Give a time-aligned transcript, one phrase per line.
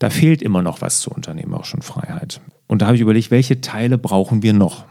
[0.00, 2.40] da fehlt immer noch was zur unternehmerischen Freiheit.
[2.66, 4.84] Und da habe ich überlegt, welche Teile brauchen wir noch?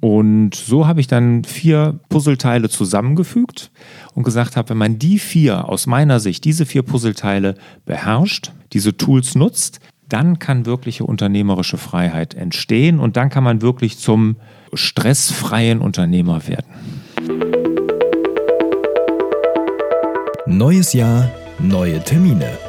[0.00, 3.70] Und so habe ich dann vier Puzzleteile zusammengefügt
[4.14, 8.96] und gesagt habe, wenn man die vier aus meiner Sicht, diese vier Puzzleteile beherrscht, diese
[8.96, 14.36] Tools nutzt, dann kann wirkliche unternehmerische Freiheit entstehen und dann kann man wirklich zum
[14.72, 16.66] stressfreien Unternehmer werden.
[20.46, 22.65] Neues Jahr, neue Termine.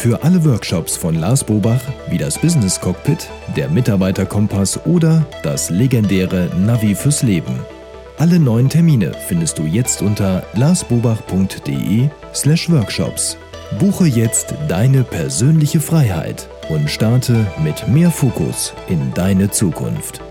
[0.00, 6.48] Für alle Workshops von Lars Bobach wie das Business Cockpit, der Mitarbeiterkompass oder das legendäre
[6.56, 7.60] Navi fürs Leben.
[8.16, 13.36] Alle neuen Termine findest du jetzt unter larsbobach.de/workshops.
[13.78, 20.22] Buche jetzt deine persönliche Freiheit und starte mit mehr Fokus in deine Zukunft.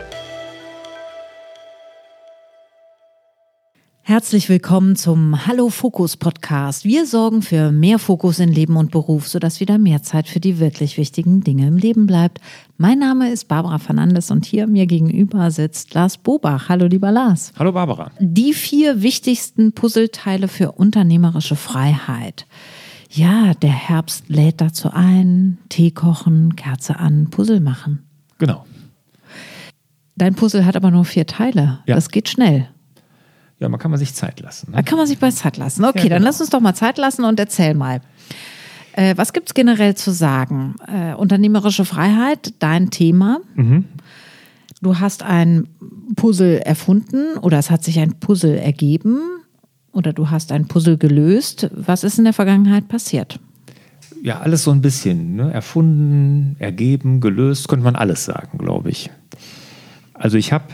[4.10, 6.84] Herzlich willkommen zum Hallo Fokus Podcast.
[6.84, 10.58] Wir sorgen für mehr Fokus in Leben und Beruf, sodass wieder mehr Zeit für die
[10.58, 12.42] wirklich wichtigen Dinge im Leben bleibt.
[12.78, 16.70] Mein Name ist Barbara Fernandes und hier mir gegenüber sitzt Lars Bobach.
[16.70, 17.54] Hallo lieber Lars.
[17.60, 18.10] Hallo Barbara.
[18.20, 22.48] Die vier wichtigsten Puzzleteile für unternehmerische Freiheit.
[23.12, 25.60] Ja, der Herbst lädt dazu ein.
[25.70, 28.08] Tee kochen, Kerze an, Puzzle machen.
[28.40, 28.66] Genau.
[30.16, 31.84] Dein Puzzle hat aber nur vier Teile.
[31.86, 31.94] Ja.
[31.94, 32.70] Das geht schnell.
[33.60, 34.72] Ja, man kann man sich Zeit lassen.
[34.72, 34.84] Da Ne?
[34.84, 35.84] kann man sich bei Zeit lassen.
[35.86, 36.28] Okay, Ja, dann genau.
[36.30, 38.02] lass uns doch mal Zeit lassen und erzähl mal.
[38.94, 40.76] Äh, was gibt es generell zu sagen?
[40.88, 43.40] Äh, unternehmerische Freiheit, dein Thema.
[43.56, 43.86] Mhm.
[44.82, 45.68] Du hast ein
[46.16, 49.20] Puzzle erfunden oder es hat sich ein Puzzle ergeben
[49.92, 51.70] oder du hast ein Puzzle gelöst.
[51.76, 53.40] Was ist in der Vergangenheit passiert?
[54.24, 55.36] Ja, alles so ein bisschen.
[55.36, 55.52] Ne?
[55.54, 59.10] Erfunden, ergeben, gelöst, könnte man alles sagen, glaube ich.
[60.14, 60.66] Also ich habe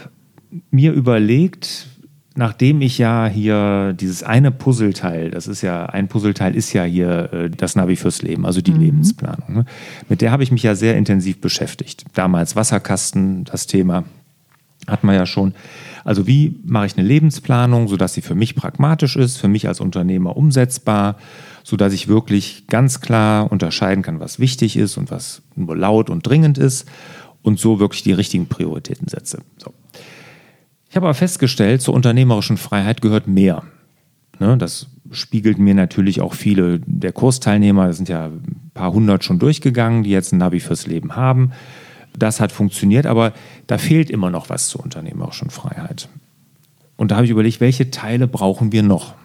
[0.71, 1.87] mir überlegt,
[2.35, 7.33] nachdem ich ja hier dieses eine Puzzleteil, das ist ja, ein Puzzleteil ist ja hier
[7.33, 9.53] äh, das Navi fürs Leben, also die Lebensplanung.
[9.53, 9.65] Ne?
[10.09, 12.05] Mit der habe ich mich ja sehr intensiv beschäftigt.
[12.13, 14.03] Damals Wasserkasten, das Thema
[14.85, 15.53] hat man ja schon.
[16.03, 19.79] Also wie mache ich eine Lebensplanung, sodass sie für mich pragmatisch ist, für mich als
[19.79, 21.17] Unternehmer umsetzbar,
[21.63, 26.27] sodass ich wirklich ganz klar unterscheiden kann, was wichtig ist und was nur laut und
[26.27, 26.87] dringend ist
[27.41, 29.39] und so wirklich die richtigen Prioritäten setze.
[29.57, 29.73] So.
[30.95, 33.63] Ich habe aber festgestellt, zur unternehmerischen Freiheit gehört mehr.
[34.39, 39.25] Ne, das spiegelt mir natürlich auch viele der Kursteilnehmer, das sind ja ein paar hundert
[39.25, 41.51] schon durchgegangen, die jetzt ein Navi fürs Leben haben.
[42.17, 43.33] Das hat funktioniert, aber
[43.67, 46.07] da fehlt immer noch was zur unternehmerischen Freiheit.
[46.95, 49.15] Und da habe ich überlegt, welche Teile brauchen wir noch?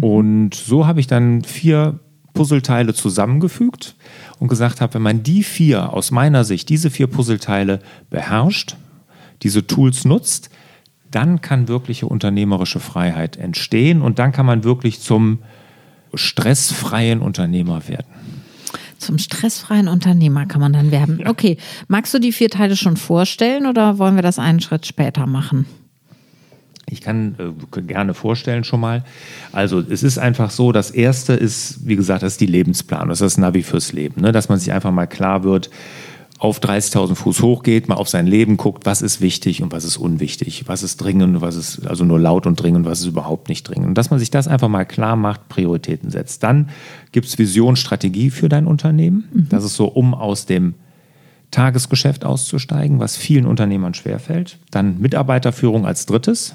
[0.00, 1.98] Und so habe ich dann vier
[2.34, 3.96] Puzzleteile zusammengefügt
[4.38, 8.76] und gesagt habe, wenn man die vier aus meiner Sicht, diese vier Puzzleteile beherrscht,
[9.42, 10.50] diese Tools nutzt,
[11.10, 15.38] dann kann wirkliche unternehmerische Freiheit entstehen und dann kann man wirklich zum
[16.14, 18.06] stressfreien Unternehmer werden.
[18.98, 21.26] Zum stressfreien Unternehmer kann man dann werden.
[21.26, 25.26] Okay, magst du die vier Teile schon vorstellen oder wollen wir das einen Schritt später
[25.26, 25.66] machen?
[26.90, 29.04] Ich kann äh, gerne vorstellen schon mal.
[29.52, 33.20] Also es ist einfach so, das erste ist, wie gesagt, das ist die Lebensplanung, das
[33.20, 34.32] ist das Navi fürs Leben, ne?
[34.32, 35.70] dass man sich einfach mal klar wird,
[36.38, 39.96] auf 30.000 Fuß hochgeht, mal auf sein Leben guckt, was ist wichtig und was ist
[39.96, 43.48] unwichtig, was ist dringend und was ist also nur laut und dringend, was ist überhaupt
[43.48, 43.88] nicht dringend.
[43.88, 46.44] Und dass man sich das einfach mal klar macht, Prioritäten setzt.
[46.44, 46.68] Dann
[47.10, 49.24] gibt es Vision, Strategie für dein Unternehmen.
[49.50, 50.74] Das ist so, um aus dem
[51.50, 54.58] Tagesgeschäft auszusteigen, was vielen Unternehmern schwerfällt.
[54.70, 56.54] Dann Mitarbeiterführung als drittes,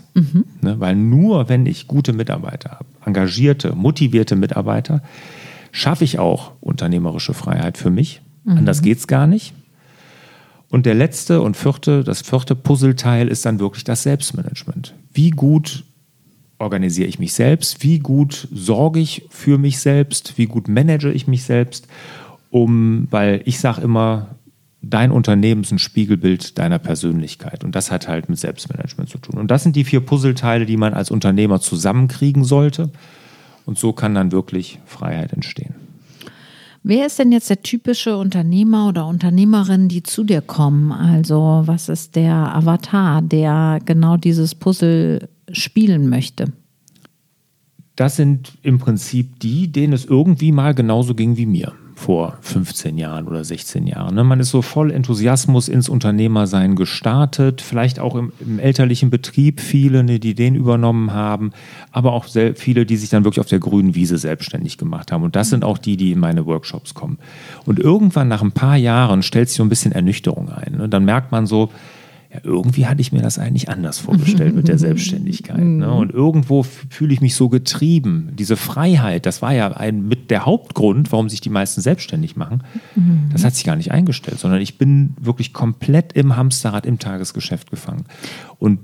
[0.62, 5.02] ne, weil nur wenn ich gute Mitarbeiter habe, engagierte, motivierte Mitarbeiter,
[5.72, 8.22] schaffe ich auch unternehmerische Freiheit für mich.
[8.46, 9.54] Anders geht es gar nicht.
[10.74, 14.96] Und der letzte und vierte, das vierte Puzzleteil ist dann wirklich das Selbstmanagement.
[15.14, 15.84] Wie gut
[16.58, 17.84] organisiere ich mich selbst?
[17.84, 20.36] Wie gut sorge ich für mich selbst?
[20.40, 21.88] Wie gut manage ich mich selbst?
[22.50, 24.30] Um, weil ich sage immer,
[24.82, 27.64] dein Unternehmen ist ein Spiegelbild deiner Persönlichkeit.
[27.64, 29.40] Und das hat halt mit Selbstmanagement zu tun.
[29.40, 32.90] Und das sind die vier Puzzleteile, die man als Unternehmer zusammenkriegen sollte.
[33.68, 35.83] Und so kann dann wirklich Freiheit entstehen.
[36.86, 40.92] Wer ist denn jetzt der typische Unternehmer oder Unternehmerin, die zu dir kommen?
[40.92, 46.52] Also was ist der Avatar, der genau dieses Puzzle spielen möchte?
[47.96, 52.98] Das sind im Prinzip die, denen es irgendwie mal genauso ging wie mir vor 15
[52.98, 54.16] Jahren oder 16 Jahren.
[54.16, 54.24] ne?
[54.24, 60.04] Man ist so voll Enthusiasmus ins Unternehmersein gestartet, vielleicht auch im, im elterlichen Betrieb viele,
[60.04, 61.52] ne, die den übernommen haben,
[61.92, 62.26] aber auch
[62.56, 65.24] viele, die sich dann wirklich auf der grünen Wiese selbstständig gemacht haben.
[65.24, 67.18] Und das sind auch die, die in meine Workshops kommen.
[67.66, 70.78] Und irgendwann nach ein paar Jahren stellt sich so ein bisschen Ernüchterung ein.
[70.78, 70.90] ne?
[70.90, 71.70] Dann merkt man so,
[72.34, 75.60] ja, irgendwie hatte ich mir das eigentlich anders vorgestellt mit der Selbstständigkeit.
[75.60, 75.92] Ne?
[75.92, 78.32] Und irgendwo fühle ich mich so getrieben.
[78.38, 82.64] Diese Freiheit, das war ja ein, mit der Hauptgrund, warum sich die meisten selbstständig machen.
[83.32, 87.70] Das hat sich gar nicht eingestellt, sondern ich bin wirklich komplett im Hamsterrad im Tagesgeschäft
[87.70, 88.06] gefangen.
[88.58, 88.80] Und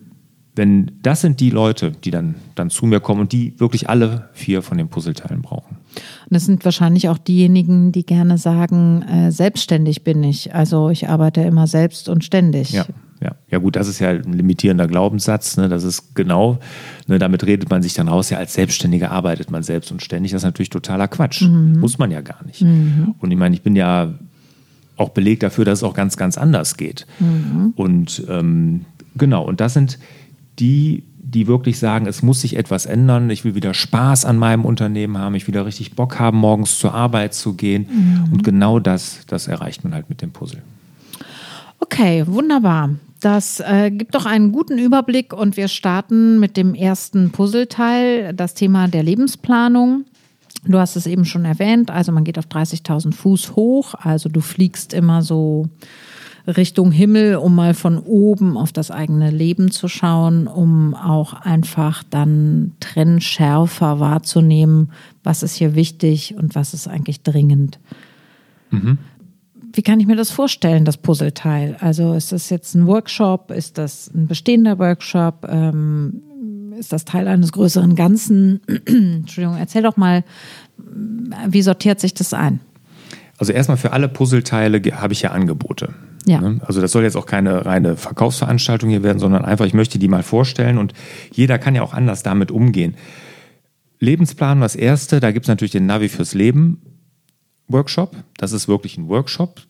[0.56, 4.30] wenn das sind die Leute, die dann, dann zu mir kommen und die wirklich alle
[4.34, 5.78] vier von den Puzzleteilen brauchen.
[5.78, 10.54] Und das sind wahrscheinlich auch diejenigen, die gerne sagen, äh, selbstständig bin ich.
[10.54, 12.72] Also ich arbeite immer selbst und ständig.
[12.72, 12.86] Ja.
[13.22, 13.36] Ja.
[13.50, 15.58] ja, gut, das ist ja ein limitierender Glaubenssatz.
[15.58, 15.68] Ne?
[15.68, 16.60] Das ist genau,
[17.08, 20.32] ne, damit redet man sich dann raus, ja, als Selbstständiger arbeitet man selbst und ständig.
[20.32, 21.42] Das ist natürlich totaler Quatsch.
[21.42, 21.80] Mhm.
[21.80, 22.62] Muss man ja gar nicht.
[22.62, 23.16] Mhm.
[23.20, 24.14] Und ich meine, ich bin ja
[24.96, 27.06] auch belegt dafür, dass es auch ganz, ganz anders geht.
[27.20, 27.74] Mhm.
[27.76, 28.86] Und ähm,
[29.16, 30.00] genau, und das sind
[30.60, 34.66] die, die wirklich sagen, es muss sich etwas ändern, ich will wieder Spaß an meinem
[34.66, 37.88] Unternehmen haben, ich will wieder richtig Bock haben, morgens zur Arbeit zu gehen.
[37.90, 38.34] Mhm.
[38.34, 40.62] Und genau das, das erreicht man halt mit dem Puzzle.
[41.80, 42.90] Okay, wunderbar.
[43.20, 48.54] Das äh, gibt doch einen guten Überblick und wir starten mit dem ersten Puzzleteil, das
[48.54, 50.06] Thema der Lebensplanung.
[50.66, 54.42] Du hast es eben schon erwähnt, also man geht auf 30.000 Fuß hoch, also du
[54.42, 55.68] fliegst immer so
[56.48, 62.04] Richtung Himmel, um mal von oben auf das eigene Leben zu schauen, um auch einfach
[62.10, 64.92] dann trennschärfer wahrzunehmen,
[65.24, 67.80] was ist hier wichtig und was ist eigentlich dringend.
[68.72, 68.98] Mhm.
[69.72, 71.76] Wie kann ich mir das vorstellen, das Puzzleteil?
[71.80, 73.52] Also ist das jetzt ein Workshop?
[73.52, 75.48] Ist das ein bestehender Workshop?
[75.50, 76.24] Ähm,
[76.78, 78.62] ist das Teil eines größeren Ganzen?
[78.86, 80.24] Entschuldigung, erzähl doch mal,
[81.48, 82.62] wie sortiert sich das ein?
[83.38, 85.94] Also erstmal für alle Puzzleteile habe ich ja Angebote.
[86.26, 86.42] Ja.
[86.42, 86.60] Ne?
[86.66, 90.08] Also das soll jetzt auch keine reine Verkaufsveranstaltung hier werden, sondern einfach, ich möchte die
[90.08, 90.94] mal vorstellen und
[91.32, 92.96] jeder kann ja auch anders damit umgehen.
[94.00, 96.82] Lebensplan, das erste, da gibt es natürlich den Navi fürs Leben
[97.70, 98.16] Workshop.
[98.38, 99.62] Das ist wirklich ein Workshop,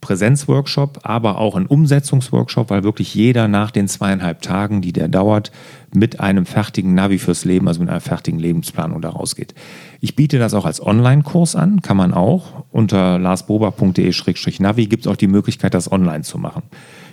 [0.00, 5.50] Präsenzworkshop, aber auch ein Umsetzungsworkshop, weil wirklich jeder nach den zweieinhalb Tagen, die der dauert,
[5.94, 9.54] mit einem fertigen Navi fürs Leben, also mit einer fertigen Lebensplanung da rausgeht.
[10.00, 12.64] Ich biete das auch als Online-Kurs an, kann man auch.
[12.70, 16.62] Unter larsbober.de-navi gibt es auch die Möglichkeit, das online zu machen.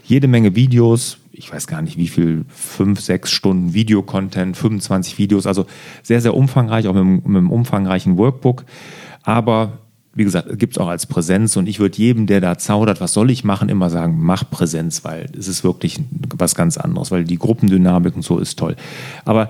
[0.03, 5.47] Jede Menge Videos, ich weiß gar nicht wie viel, fünf, sechs Stunden Videocontent, 25 Videos,
[5.47, 5.65] also
[6.03, 8.65] sehr, sehr umfangreich, auch mit, mit einem umfangreichen Workbook.
[9.23, 9.79] Aber
[10.15, 13.13] wie gesagt, gibt es auch als Präsenz und ich würde jedem, der da zaudert, was
[13.13, 15.99] soll ich machen, immer sagen, mach Präsenz, weil es ist wirklich
[16.35, 18.75] was ganz anderes, weil die Gruppendynamik und so ist toll.
[19.25, 19.49] Aber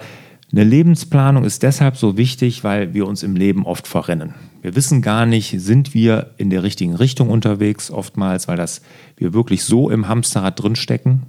[0.54, 4.36] eine Lebensplanung ist deshalb so wichtig, weil wir uns im Leben oft verrennen.
[4.62, 8.82] Wir wissen gar nicht, sind wir in der richtigen Richtung unterwegs, oftmals, weil das,
[9.18, 11.24] wir wirklich so im Hamsterrad drinstecken.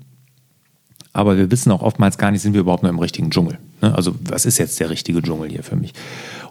[1.12, 3.58] Aber wir wissen auch oftmals gar nicht, sind wir überhaupt noch im richtigen Dschungel.
[3.80, 3.94] Ne?
[3.94, 5.92] Also, was ist jetzt der richtige Dschungel hier für mich?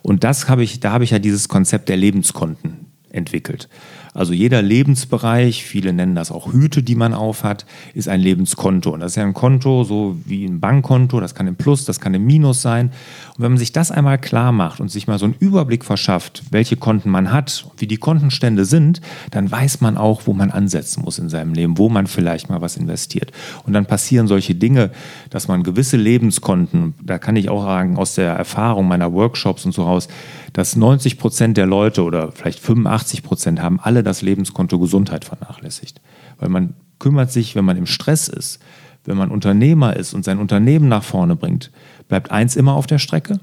[0.02, 3.70] Und das habe ich, da habe ich ja dieses Konzept der Lebenskonten entwickelt.
[4.14, 8.92] Also jeder Lebensbereich, viele nennen das auch Hüte, die man aufhat, ist ein Lebenskonto.
[8.92, 12.00] Und das ist ja ein Konto, so wie ein Bankkonto, das kann im Plus, das
[12.00, 12.92] kann im Minus sein.
[13.36, 16.44] Und wenn man sich das einmal klar macht und sich mal so einen Überblick verschafft,
[16.52, 19.02] welche Konten man hat, wie die Kontenstände sind,
[19.32, 22.62] dann weiß man auch, wo man ansetzen muss in seinem Leben, wo man vielleicht mal
[22.62, 23.32] was investiert.
[23.66, 24.92] Und dann passieren solche Dinge,
[25.32, 29.72] dass man gewisse Lebenskonten, da kann ich auch sagen, aus der Erfahrung meiner Workshops und
[29.72, 30.08] so raus,
[30.54, 36.02] dass 90 Prozent der Leute oder vielleicht 85 Prozent haben alle das Lebenskonto Gesundheit vernachlässigt.
[36.38, 38.60] Weil man kümmert sich, wenn man im Stress ist,
[39.06, 41.72] wenn man Unternehmer ist und sein Unternehmen nach vorne bringt,
[42.08, 43.40] bleibt eins immer auf der Strecke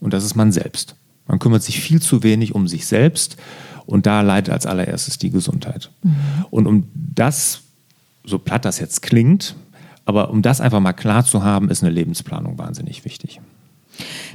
[0.00, 0.96] und das ist man selbst.
[1.26, 3.36] Man kümmert sich viel zu wenig um sich selbst
[3.84, 5.90] und da leidet als allererstes die Gesundheit.
[6.02, 6.16] Mhm.
[6.50, 7.60] Und um das,
[8.24, 9.54] so platt das jetzt klingt,
[10.06, 13.40] aber um das einfach mal klar zu haben, ist eine Lebensplanung wahnsinnig wichtig.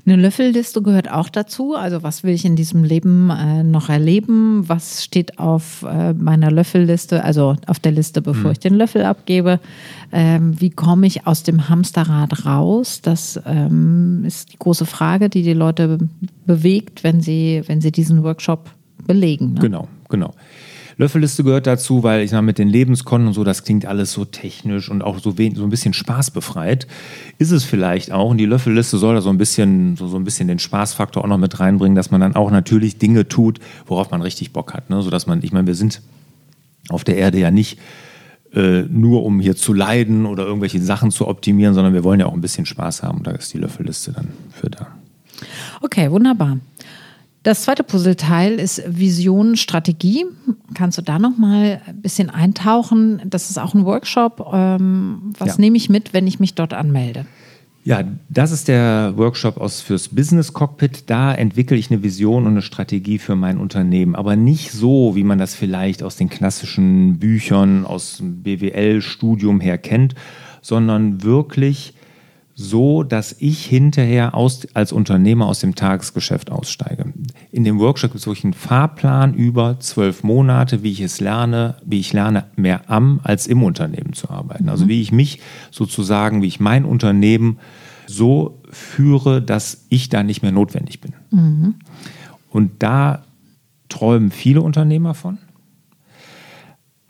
[0.05, 1.75] Eine Löffelliste gehört auch dazu.
[1.75, 4.67] Also was will ich in diesem Leben äh, noch erleben?
[4.67, 8.51] Was steht auf äh, meiner Löffelliste, also auf der Liste, bevor mhm.
[8.51, 9.60] ich den Löffel abgebe?
[10.12, 13.01] Ähm, wie komme ich aus dem Hamsterrad raus?
[13.01, 16.00] Das ähm, ist die große Frage, die die Leute
[16.46, 18.70] bewegt, wenn sie, wenn sie diesen Workshop
[19.08, 19.53] belegen.
[19.53, 19.60] Ne?
[19.62, 20.34] Genau, genau.
[20.97, 24.25] Löffelliste gehört dazu, weil ich sage, mit den Lebenskonten und so, das klingt alles so
[24.25, 26.88] technisch und auch so, wenig, so ein bisschen spaßbefreit.
[27.38, 28.31] Ist es vielleicht auch.
[28.31, 31.27] Und die Löffelliste soll da so ein bisschen, so, so ein bisschen den Spaßfaktor auch
[31.27, 34.89] noch mit reinbringen, dass man dann auch natürlich Dinge tut, worauf man richtig Bock hat.
[34.89, 35.01] Ne?
[35.01, 36.01] Sodass man, ich meine, wir sind
[36.89, 37.79] auf der Erde ja nicht
[38.53, 42.27] äh, nur um hier zu leiden oder irgendwelche Sachen zu optimieren, sondern wir wollen ja
[42.27, 43.19] auch ein bisschen Spaß haben.
[43.19, 44.88] Und da ist die Löffelliste dann für da.
[45.81, 46.59] Okay, wunderbar.
[47.43, 50.25] Das zweite Puzzleteil ist Vision, Strategie.
[50.73, 53.21] Kannst du da noch mal ein bisschen eintauchen?
[53.25, 54.50] Das ist auch ein Workshop.
[54.53, 55.55] Ähm, was ja.
[55.57, 57.25] nehme ich mit, wenn ich mich dort anmelde?
[57.83, 61.09] Ja, das ist der Workshop aus fürs Business Cockpit.
[61.09, 65.25] Da entwickle ich eine Vision und eine Strategie für mein Unternehmen, aber nicht so, wie
[65.25, 70.15] man das vielleicht aus den klassischen Büchern aus dem BWL-Studium her kennt,
[70.62, 71.93] sondern wirklich
[72.55, 77.12] so, dass ich hinterher aus, als Unternehmer aus dem Tagesgeschäft aussteige.
[77.51, 81.77] In dem Workshop gibt es wirklich einen Fahrplan über zwölf Monate, wie ich es lerne,
[81.83, 84.69] wie ich lerne, mehr am als im Unternehmen zu arbeiten.
[84.69, 85.39] Also wie ich mich
[85.72, 87.60] sozusagen, wie ich mein Unternehmen
[88.05, 91.13] so führe, dass ich da nicht mehr notwendig bin.
[91.31, 91.75] Mhm.
[92.50, 93.24] Und da
[93.89, 95.39] träumen viele Unternehmer von.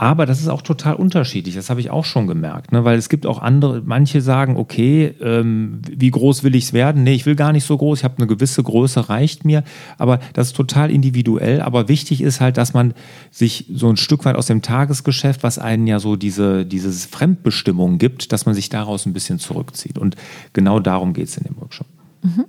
[0.03, 2.83] Aber das ist auch total unterschiedlich, das habe ich auch schon gemerkt, ne?
[2.83, 7.03] weil es gibt auch andere, manche sagen, okay, ähm, wie groß will ich es werden?
[7.03, 9.63] Nee, ich will gar nicht so groß, ich habe eine gewisse Größe, reicht mir,
[9.97, 12.93] aber das ist total individuell, aber wichtig ist halt, dass man
[13.31, 17.97] sich so ein Stück weit aus dem Tagesgeschäft, was einen ja so diese, diese Fremdbestimmung
[17.97, 20.17] gibt, dass man sich daraus ein bisschen zurückzieht und
[20.51, 21.87] genau darum geht es in dem Workshop.
[22.23, 22.43] Mhm.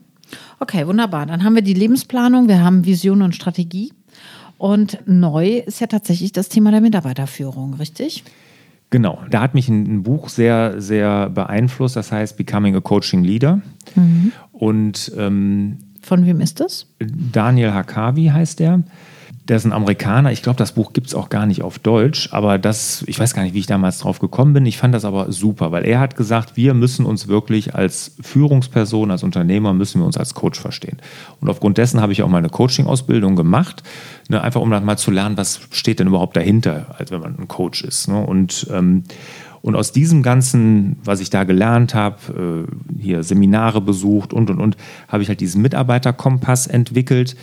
[0.59, 1.27] Okay, wunderbar.
[1.27, 3.93] Dann haben wir die Lebensplanung, wir haben Vision und Strategie.
[4.65, 8.25] Und neu ist ja tatsächlich das Thema der Mitarbeiterführung, richtig?
[8.89, 13.61] Genau, da hat mich ein, Buch sehr, sehr beeinflusst, das heißt Becoming a Coaching Leader.
[13.95, 14.33] Mhm.
[14.53, 16.87] Und ähm, von wem ist das?
[16.99, 18.83] Daniel Hakavi heißt er
[19.49, 20.33] der ist ein Amerikaner.
[20.33, 23.35] Ich glaube, das Buch gibt es auch gar nicht auf Deutsch, aber das, ich weiß
[23.35, 24.65] gar nicht, wie ich damals drauf gekommen bin.
[24.65, 29.11] Ich fand das aber super, weil er hat gesagt, wir müssen uns wirklich als Führungsperson,
[29.11, 30.97] als Unternehmer, müssen wir uns als Coach verstehen.
[31.41, 33.83] Und aufgrund dessen habe ich auch mal eine Coaching-Ausbildung gemacht,
[34.31, 37.39] ne, einfach um dann mal zu lernen, was steht denn überhaupt dahinter, als wenn man
[37.39, 38.09] ein Coach ist.
[38.09, 38.25] Ne?
[38.25, 39.05] Und ähm,
[39.61, 44.61] und aus diesem Ganzen, was ich da gelernt habe, äh, hier Seminare besucht und und
[44.61, 44.77] und,
[45.09, 47.35] habe ich halt diesen Mitarbeiterkompass entwickelt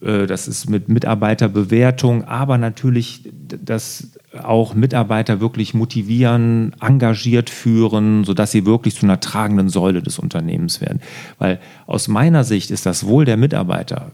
[0.00, 3.30] das ist mit Mitarbeiterbewertung, aber natürlich,
[3.62, 10.18] dass auch Mitarbeiter wirklich motivieren, engagiert führen, sodass sie wirklich zu einer tragenden Säule des
[10.18, 11.00] Unternehmens werden.
[11.38, 14.12] Weil aus meiner Sicht ist das Wohl der Mitarbeiter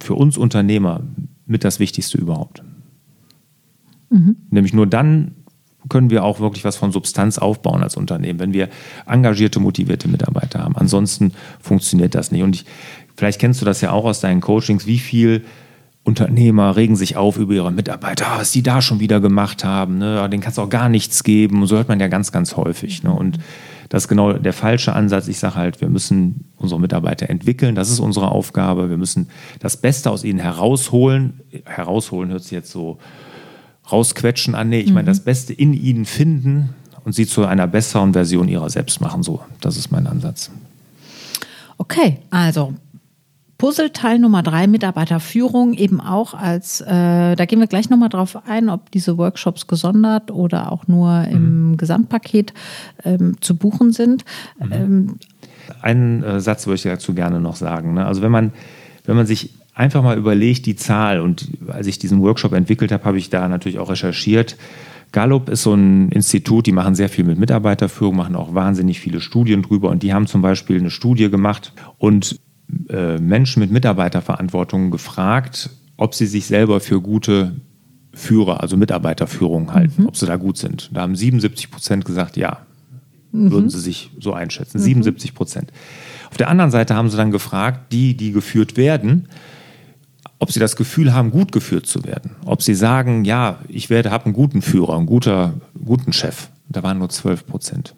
[0.00, 1.02] für uns Unternehmer
[1.44, 2.62] mit das Wichtigste überhaupt.
[4.08, 4.36] Mhm.
[4.50, 5.34] Nämlich nur dann
[5.88, 8.68] können wir auch wirklich was von Substanz aufbauen als Unternehmen, wenn wir
[9.06, 10.76] engagierte, motivierte Mitarbeiter haben.
[10.76, 12.42] Ansonsten funktioniert das nicht.
[12.42, 12.64] Und ich
[13.16, 15.44] Vielleicht kennst du das ja auch aus deinen Coachings, wie viel
[16.04, 19.98] Unternehmer regen sich auf über ihre Mitarbeiter, was die da schon wieder gemacht haben.
[19.98, 20.28] Ne?
[20.30, 21.62] Den kannst du auch gar nichts geben.
[21.62, 23.02] Und so hört man ja ganz, ganz häufig.
[23.02, 23.12] Ne?
[23.12, 23.38] Und
[23.88, 25.26] das ist genau der falsche Ansatz.
[25.26, 27.74] Ich sage halt, wir müssen unsere Mitarbeiter entwickeln.
[27.74, 28.88] Das ist unsere Aufgabe.
[28.88, 31.40] Wir müssen das Beste aus ihnen herausholen.
[31.64, 32.98] Herausholen hört sich jetzt so
[33.90, 34.68] rausquetschen an.
[34.68, 35.06] Nee, ich meine, mhm.
[35.06, 36.70] das Beste in ihnen finden
[37.04, 39.24] und sie zu einer besseren Version ihrer selbst machen.
[39.24, 40.50] So, das ist mein Ansatz.
[41.78, 42.74] Okay, also
[43.58, 48.68] Puzzleteil Nummer drei, Mitarbeiterführung, eben auch als, äh, da gehen wir gleich nochmal drauf ein,
[48.68, 51.76] ob diese Workshops gesondert oder auch nur im mhm.
[51.78, 52.52] Gesamtpaket
[53.04, 54.24] ähm, zu buchen sind.
[54.58, 54.72] Mhm.
[54.72, 55.14] Ähm,
[55.80, 57.94] Einen äh, Satz würde ich dazu gerne noch sagen.
[57.94, 58.04] Ne?
[58.04, 58.52] Also wenn man,
[59.06, 63.04] wenn man sich einfach mal überlegt, die Zahl, und als ich diesen Workshop entwickelt habe,
[63.04, 64.56] habe ich da natürlich auch recherchiert.
[65.12, 69.20] Gallup ist so ein Institut, die machen sehr viel mit Mitarbeiterführung, machen auch wahnsinnig viele
[69.20, 72.38] Studien drüber und die haben zum Beispiel eine Studie gemacht und
[72.88, 77.52] äh, Menschen mit Mitarbeiterverantwortung gefragt, ob sie sich selber für gute
[78.12, 80.08] Führer, also Mitarbeiterführung halten, mhm.
[80.08, 80.90] ob sie da gut sind.
[80.92, 82.60] Da haben 77 Prozent gesagt, ja,
[83.32, 83.50] mhm.
[83.50, 84.78] würden sie sich so einschätzen.
[84.78, 84.84] Mhm.
[84.84, 85.72] 77 Prozent.
[86.30, 89.28] Auf der anderen Seite haben sie dann gefragt, die, die geführt werden,
[90.38, 92.32] ob sie das Gefühl haben, gut geführt zu werden.
[92.44, 95.54] Ob sie sagen, ja, ich werde, habe einen guten Führer, einen guter,
[95.84, 96.48] guten Chef.
[96.68, 97.94] Da waren nur 12 Prozent.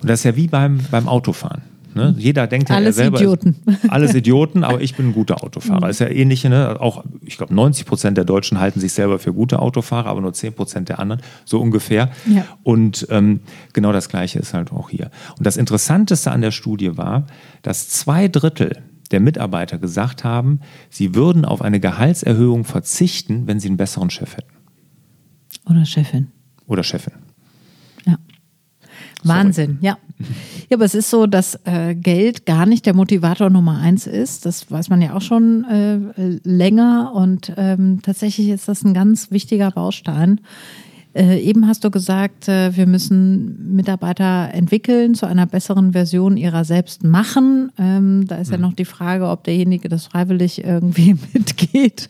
[0.00, 1.62] Und das ist ja wie beim, beim Autofahren.
[1.94, 2.14] Ne?
[2.18, 3.56] Jeder denkt ja, alles er selber Idioten.
[3.66, 5.88] Ist, alles Idioten, aber ich bin ein guter Autofahrer.
[5.88, 6.76] Ist ja ähnlich, ne?
[6.80, 10.32] Auch, ich glaube, 90 Prozent der Deutschen halten sich selber für gute Autofahrer, aber nur
[10.32, 12.10] 10 Prozent der anderen, so ungefähr.
[12.26, 12.44] Ja.
[12.62, 13.40] Und ähm,
[13.72, 15.10] genau das Gleiche ist halt auch hier.
[15.38, 17.26] Und das Interessanteste an der Studie war,
[17.62, 23.68] dass zwei Drittel der Mitarbeiter gesagt haben, sie würden auf eine Gehaltserhöhung verzichten, wenn sie
[23.68, 24.52] einen besseren Chef hätten.
[25.68, 26.28] Oder Chefin.
[26.66, 27.12] Oder Chefin.
[29.24, 29.98] Wahnsinn, ja.
[30.68, 34.46] Ja, aber es ist so, dass äh, Geld gar nicht der Motivator Nummer eins ist.
[34.46, 39.30] Das weiß man ja auch schon äh, länger und ähm, tatsächlich ist das ein ganz
[39.30, 40.40] wichtiger Baustein.
[41.14, 46.64] Äh, eben hast du gesagt, äh, wir müssen Mitarbeiter entwickeln, zu einer besseren Version ihrer
[46.64, 47.70] selbst machen.
[47.78, 48.54] Ähm, da ist mhm.
[48.54, 52.08] ja noch die Frage, ob derjenige das freiwillig irgendwie mitgeht.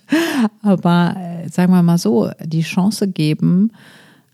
[0.62, 3.73] Aber äh, sagen wir mal so, die Chance geben,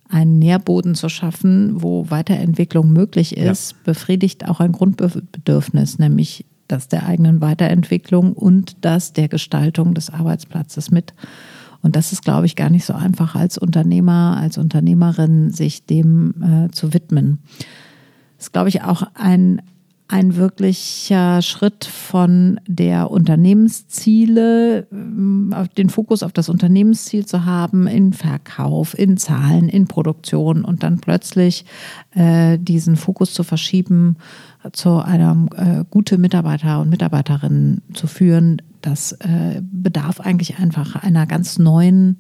[0.09, 3.79] einen Nährboden zu schaffen, wo Weiterentwicklung möglich ist, ja.
[3.85, 10.91] befriedigt auch ein Grundbedürfnis, nämlich das der eigenen Weiterentwicklung und das der Gestaltung des Arbeitsplatzes
[10.91, 11.15] mit.
[11.83, 16.35] Und das ist, glaube ich, gar nicht so einfach als Unternehmer, als Unternehmerin, sich dem
[16.43, 17.39] äh, zu widmen.
[18.39, 19.63] ist, glaube ich, auch ein
[20.09, 28.15] ein wirklicher Schritt von der Unternehmensziele, ähm, den Fokus auf das Unternehmensziel zu haben, in
[28.15, 31.67] Verkauf, in Zahlen, in Produktion und dann plötzlich
[32.15, 34.17] äh, diesen Fokus zu verschieben,
[34.73, 38.63] zu einer äh, gute Mitarbeiter und Mitarbeiterinnen zu führen.
[38.81, 42.17] Das äh, bedarf eigentlich einfach einer ganz neuen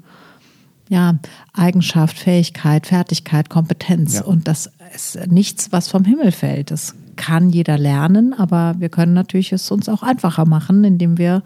[0.90, 1.18] ja,
[1.54, 4.16] Eigenschaft, Fähigkeit, Fertigkeit, Kompetenz.
[4.16, 4.24] Ja.
[4.24, 6.70] Und das ist nichts, was vom Himmel fällt.
[6.70, 11.42] Das kann jeder lernen, aber wir können natürlich es uns auch einfacher machen, indem wir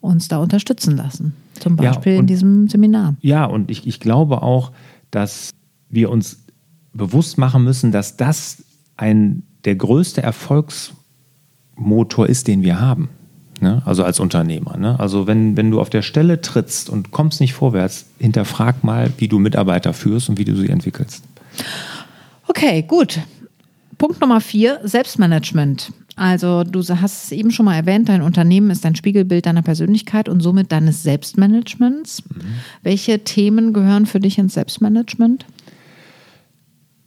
[0.00, 1.34] uns da unterstützen lassen.
[1.58, 3.14] Zum Beispiel ja, und, in diesem Seminar.
[3.22, 4.72] Ja, und ich, ich glaube auch,
[5.10, 5.52] dass
[5.88, 6.40] wir uns
[6.92, 8.64] bewusst machen müssen, dass das
[8.96, 13.08] ein der größte Erfolgsmotor ist, den wir haben.
[13.60, 13.80] Ne?
[13.86, 14.76] Also als Unternehmer.
[14.76, 15.00] Ne?
[15.00, 19.28] Also wenn, wenn du auf der Stelle trittst und kommst nicht vorwärts, hinterfrag mal, wie
[19.28, 21.24] du Mitarbeiter führst und wie du sie entwickelst.
[22.46, 23.20] Okay, gut.
[24.04, 25.90] Punkt Nummer vier, Selbstmanagement.
[26.14, 30.28] Also du hast es eben schon mal erwähnt, dein Unternehmen ist ein Spiegelbild deiner Persönlichkeit
[30.28, 32.22] und somit deines Selbstmanagements.
[32.22, 32.40] Mhm.
[32.82, 35.46] Welche Themen gehören für dich ins Selbstmanagement?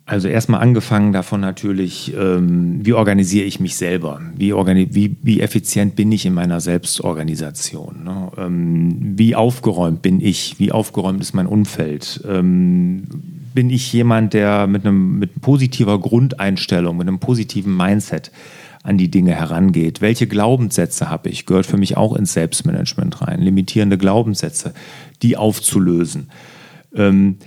[0.08, 4.20] Also erstmal angefangen davon natürlich, ähm, wie organisiere ich mich selber?
[4.36, 8.06] Wie, wie, wie, effizient bin ich in meiner Selbstorganisation?
[8.06, 8.32] Ne?
[8.39, 10.58] Ähm, wie aufgeräumt bin ich?
[10.58, 12.24] Wie aufgeräumt ist mein Umfeld?
[12.27, 13.04] Ähm,
[13.58, 18.32] bin ich jemand, der mit, einem, mit positiver Grundeinstellung, mit einem positiven Mindset
[18.84, 20.00] an die Dinge herangeht?
[20.00, 21.48] Welche Glaubenssätze habe ich?
[21.48, 23.42] Gehört für mich auch ins Selbstmanagement rein.
[23.42, 24.76] Limitierende Glaubenssätze,
[25.24, 26.30] die aufzulösen.
[26.94, 27.38] Ähm,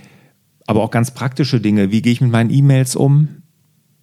[0.66, 1.92] aber auch ganz praktische Dinge.
[1.92, 3.28] Wie gehe ich mit meinen E-Mails um?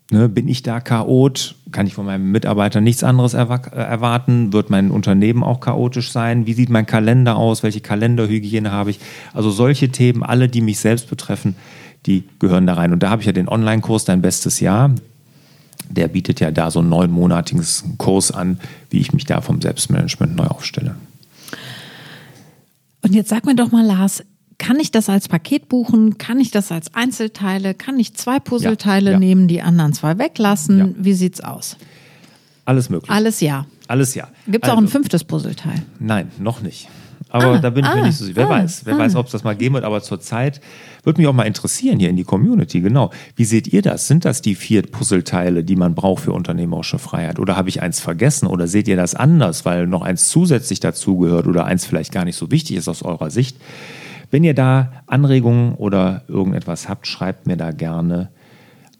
[0.09, 1.55] Ne, bin ich da chaot?
[1.73, 4.53] Kann ich von meinem Mitarbeiter nichts anderes äh, erwarten?
[4.53, 6.47] Wird mein Unternehmen auch chaotisch sein?
[6.47, 7.63] Wie sieht mein Kalender aus?
[7.63, 9.01] Welche Kalenderhygiene habe ich?
[9.33, 11.57] Also solche Themen, alle, die mich selbst betreffen,
[12.07, 12.93] die gehören da rein.
[12.93, 14.91] Und da habe ich ja den Online-Kurs Dein bestes Jahr.
[15.89, 17.63] Der bietet ja da so einen neunmonatigen
[17.97, 18.59] Kurs an,
[18.89, 20.95] wie ich mich da vom Selbstmanagement neu aufstelle.
[23.01, 24.23] Und jetzt sag mir doch mal, Lars,
[24.57, 26.17] kann ich das als Paket buchen?
[26.17, 27.73] Kann ich das als Einzelteile?
[27.73, 29.19] Kann ich zwei Puzzleteile ja, ja.
[29.19, 30.77] nehmen, die anderen zwei weglassen?
[30.77, 30.89] Ja.
[30.97, 31.77] Wie sieht's aus?
[32.65, 33.09] Alles möglich.
[33.09, 33.65] Alles ja.
[33.87, 34.27] Alles ja.
[34.45, 35.83] Gibt es also, auch ein also fünftes Puzzleteil?
[35.99, 36.89] Nein, noch nicht.
[37.29, 38.37] Aber ah, da bin ich ah, mir nicht so sicher.
[38.37, 38.99] Wer ah, weiß, wer ah.
[38.99, 39.83] weiß, ob es das mal geben wird.
[39.83, 40.61] Aber zurzeit
[41.03, 42.81] würde mich auch mal interessieren hier in die Community.
[42.81, 43.11] Genau.
[43.35, 44.07] Wie seht ihr das?
[44.07, 47.39] Sind das die vier Puzzleteile, die man braucht für unternehmerische Freiheit?
[47.39, 48.47] Oder habe ich eins vergessen?
[48.47, 52.35] Oder seht ihr das anders, weil noch eins zusätzlich dazugehört oder eins vielleicht gar nicht
[52.35, 53.57] so wichtig ist aus eurer Sicht?
[54.31, 58.29] Wenn ihr da Anregungen oder irgendetwas habt, schreibt mir da gerne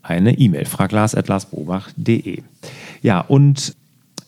[0.02, 0.66] eine E-Mail.
[0.66, 2.44] fraglars.larsbobach.de.
[3.02, 3.76] Ja, und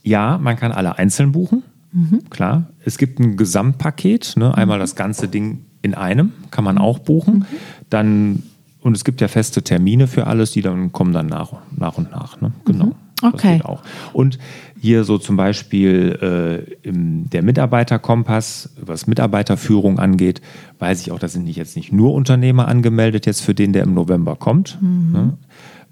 [0.04, 1.64] ja, man kann alle einzeln buchen.
[1.92, 2.30] Mhm.
[2.30, 2.70] Klar.
[2.86, 4.56] Es gibt ein Gesamtpaket, ne?
[4.56, 4.82] einmal mhm.
[4.82, 7.40] das ganze Ding in einem, kann man auch buchen.
[7.40, 7.46] Mhm.
[7.90, 8.44] Dann,
[8.82, 12.12] und es gibt ja feste Termine für alles, die dann kommen dann nach, nach und
[12.12, 12.42] nach.
[12.42, 12.52] Ne?
[12.66, 12.86] Genau.
[12.86, 12.96] Mhm.
[13.22, 13.62] Okay.
[13.64, 13.82] auch.
[14.14, 14.40] Und
[14.80, 20.42] hier so zum Beispiel äh, im, der Mitarbeiterkompass, was Mitarbeiterführung angeht,
[20.80, 23.84] weiß ich auch, da sind nicht jetzt nicht nur Unternehmer angemeldet, jetzt für den, der
[23.84, 24.78] im November kommt.
[24.82, 25.12] Mhm.
[25.12, 25.38] Ne?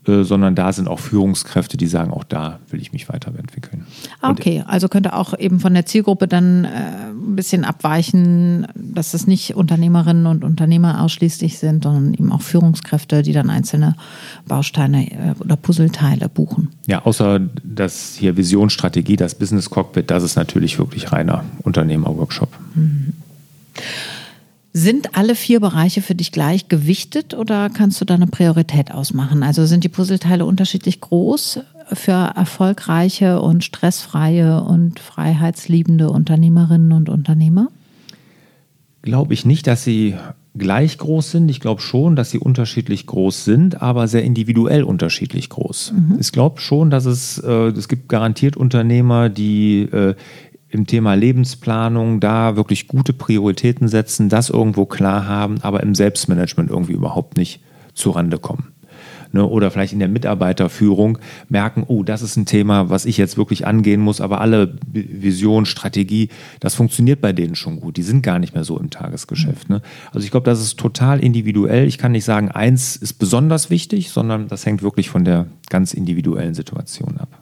[0.07, 3.85] Äh, sondern da sind auch Führungskräfte, die sagen, auch da will ich mich weiterentwickeln.
[4.21, 6.67] Okay, also könnte auch eben von der Zielgruppe dann äh,
[7.11, 13.21] ein bisschen abweichen, dass es nicht Unternehmerinnen und Unternehmer ausschließlich sind, sondern eben auch Führungskräfte,
[13.21, 13.95] die dann einzelne
[14.47, 16.69] Bausteine äh, oder Puzzleteile buchen.
[16.85, 22.49] Ja, außer das hier Visionsstrategie, das Business Cockpit, das ist natürlich wirklich reiner Unternehmerworkshop.
[22.75, 23.13] Mhm.
[24.73, 29.41] Sind alle vier Bereiche für dich gleich gewichtet oder kannst du da eine Priorität ausmachen?
[29.41, 31.61] Also sind die Puzzleteile unterschiedlich groß
[31.93, 37.69] für erfolgreiche und stressfreie und freiheitsliebende Unternehmerinnen und Unternehmer?
[39.01, 40.15] Glaube ich nicht, dass sie
[40.57, 41.49] gleich groß sind.
[41.49, 45.93] Ich glaube schon, dass sie unterschiedlich groß sind, aber sehr individuell unterschiedlich groß.
[45.95, 46.17] Mhm.
[46.19, 50.15] Ich glaube schon, dass es, äh, es gibt garantiert Unternehmer, die äh,
[50.69, 56.69] im Thema Lebensplanung da wirklich gute Prioritäten setzen, das irgendwo klar haben, aber im Selbstmanagement
[56.69, 57.61] irgendwie überhaupt nicht
[57.93, 58.73] zurande kommen.
[59.33, 61.17] Ne, oder vielleicht in der Mitarbeiterführung
[61.49, 65.65] merken, oh, das ist ein Thema, was ich jetzt wirklich angehen muss, aber alle Vision,
[65.65, 66.29] Strategie,
[66.61, 67.97] das funktioniert bei denen schon gut.
[67.97, 69.69] Die sind gar nicht mehr so im Tagesgeschäft.
[69.69, 69.81] Ne?
[70.13, 71.87] Also ich glaube, das ist total individuell.
[71.87, 75.93] Ich kann nicht sagen, eins ist besonders wichtig, sondern das hängt wirklich von der ganz
[75.93, 77.37] individuellen Situation ab.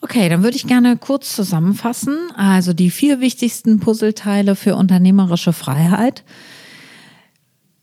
[0.00, 2.16] Okay, dann würde ich gerne kurz zusammenfassen.
[2.36, 6.24] Also die vier wichtigsten Puzzleteile für unternehmerische Freiheit.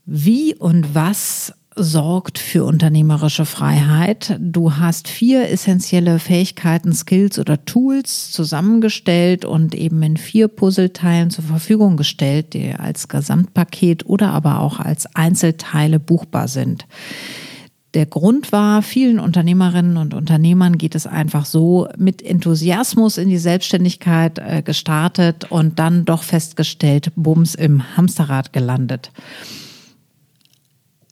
[0.06, 4.38] Wie und was sorgt für unternehmerische Freiheit.
[4.40, 11.44] Du hast vier essentielle Fähigkeiten, Skills oder Tools zusammengestellt und eben in vier Puzzleteilen zur
[11.44, 16.86] Verfügung gestellt, die als Gesamtpaket oder aber auch als Einzelteile buchbar sind.
[17.96, 23.38] Der Grund war, vielen Unternehmerinnen und Unternehmern geht es einfach so mit Enthusiasmus in die
[23.38, 29.12] Selbstständigkeit äh, gestartet und dann doch festgestellt, bums im Hamsterrad gelandet.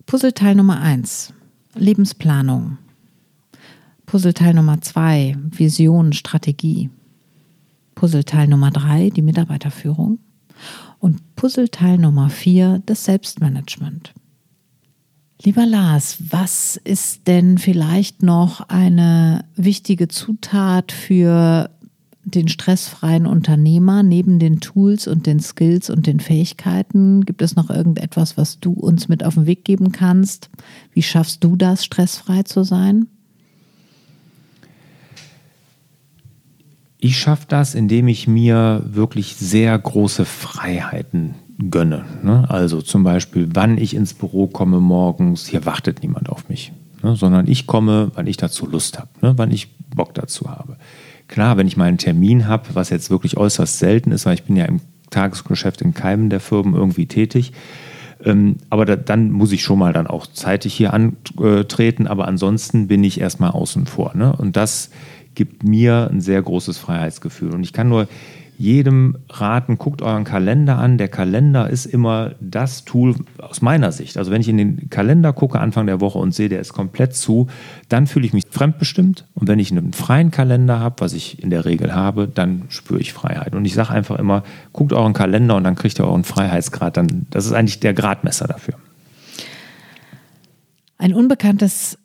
[0.05, 1.33] Puzzleteil Nummer eins:
[1.73, 2.77] Lebensplanung.
[4.05, 6.89] Puzzleteil Nummer zwei: Vision, Strategie.
[7.95, 10.19] Puzzleteil Nummer drei: die Mitarbeiterführung.
[10.99, 14.13] Und Puzzleteil Nummer vier: das Selbstmanagement.
[15.41, 21.69] Lieber Lars, was ist denn vielleicht noch eine wichtige Zutat für
[22.25, 27.25] den stressfreien Unternehmer neben den Tools und den Skills und den Fähigkeiten?
[27.25, 30.49] Gibt es noch irgendetwas, was du uns mit auf den Weg geben kannst?
[30.93, 33.07] Wie schaffst du das, stressfrei zu sein?
[36.99, 41.35] Ich schaffe das, indem ich mir wirklich sehr große Freiheiten
[41.69, 42.05] gönne.
[42.23, 42.45] Ne?
[42.49, 46.71] Also zum Beispiel, wann ich ins Büro komme morgens, hier wartet niemand auf mich,
[47.01, 47.15] ne?
[47.15, 49.33] sondern ich komme, wann ich dazu Lust habe, ne?
[49.37, 50.77] wann ich Bock dazu habe.
[51.27, 54.43] Klar, wenn ich mal einen Termin habe, was jetzt wirklich äußerst selten ist, weil ich
[54.43, 57.53] bin ja im Tagesgeschäft in keinem der Firmen irgendwie tätig,
[58.25, 62.87] ähm, aber da, dann muss ich schon mal dann auch zeitig hier antreten, aber ansonsten
[62.87, 64.15] bin ich erstmal außen vor.
[64.15, 64.33] Ne?
[64.35, 64.89] Und das
[65.35, 67.53] gibt mir ein sehr großes Freiheitsgefühl.
[67.53, 68.07] Und ich kann nur
[68.57, 70.97] jedem raten, guckt euren Kalender an.
[70.97, 74.17] Der Kalender ist immer das Tool aus meiner Sicht.
[74.17, 77.15] Also wenn ich in den Kalender gucke Anfang der Woche und sehe, der ist komplett
[77.15, 77.47] zu,
[77.89, 79.25] dann fühle ich mich fremdbestimmt.
[79.33, 82.99] Und wenn ich einen freien Kalender habe, was ich in der Regel habe, dann spüre
[82.99, 83.55] ich Freiheit.
[83.55, 86.97] Und ich sage einfach immer, guckt euren Kalender und dann kriegt ihr euren Freiheitsgrad.
[86.97, 88.75] Dann, das ist eigentlich der Gradmesser dafür.
[90.97, 91.97] Ein unbekanntes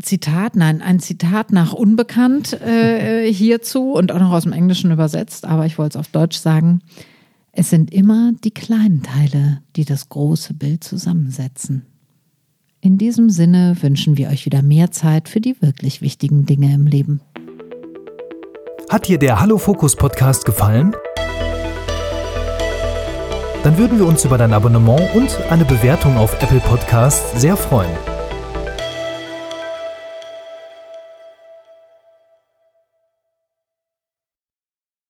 [0.00, 5.44] Zitat, nein, ein Zitat nach unbekannt äh, hierzu und auch noch aus dem Englischen übersetzt,
[5.44, 6.80] aber ich wollte es auf Deutsch sagen.
[7.52, 11.84] Es sind immer die kleinen Teile, die das große Bild zusammensetzen.
[12.80, 16.86] In diesem Sinne wünschen wir euch wieder mehr Zeit für die wirklich wichtigen Dinge im
[16.86, 17.20] Leben.
[18.88, 20.96] Hat dir der Hallo Fokus Podcast gefallen?
[23.62, 28.11] Dann würden wir uns über dein Abonnement und eine Bewertung auf Apple Podcasts sehr freuen.